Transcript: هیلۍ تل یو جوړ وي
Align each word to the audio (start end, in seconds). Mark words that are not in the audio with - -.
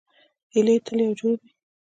هیلۍ 0.53 0.77
تل 0.85 0.97
یو 1.05 1.13
جوړ 1.19 1.33
وي 1.41 1.49